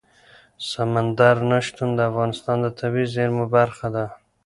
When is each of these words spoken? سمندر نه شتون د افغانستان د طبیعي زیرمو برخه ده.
سمندر 0.69 1.35
نه 1.49 1.57
شتون 1.67 1.89
د 1.95 1.99
افغانستان 2.09 2.57
د 2.61 2.67
طبیعي 2.79 3.07
زیرمو 3.15 3.45
برخه 3.55 3.87
ده. 3.95 4.05